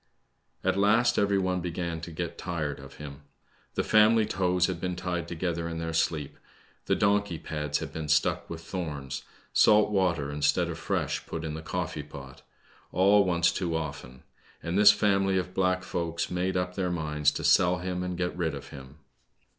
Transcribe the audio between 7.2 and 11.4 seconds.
pads had been stuck with thorns, salt water, instead of fresh,